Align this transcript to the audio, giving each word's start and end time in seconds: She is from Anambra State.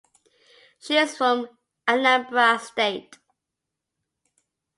She 0.79 0.97
is 0.97 1.15
from 1.15 1.47
Anambra 1.87 2.59
State. 2.59 3.19